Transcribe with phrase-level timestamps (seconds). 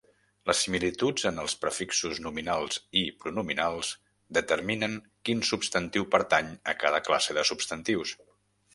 [0.49, 3.93] Les similituds en els prefixos nominals i pronominals
[4.41, 4.99] determinen
[5.31, 8.21] quin substantiu pertany a cada classe de substantius.